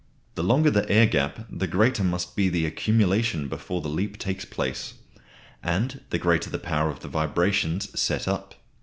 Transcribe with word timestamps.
The 0.33 0.43
longer 0.43 0.71
the 0.71 0.89
air 0.91 1.05
gap 1.05 1.45
the 1.47 1.67
greater 1.67 2.03
must 2.03 2.35
be 2.35 2.49
the 2.49 2.65
accumulation 2.65 3.47
before 3.47 3.81
the 3.81 3.87
leap 3.87 4.17
takes 4.17 4.45
place, 4.45 4.95
and 5.61 6.01
the 6.09 6.17
greater 6.17 6.49
the 6.49 6.57
power 6.57 6.89
of 6.89 7.01
the 7.01 7.07
vibrations 7.07 7.99
set 8.01 8.27
up. 8.27 8.55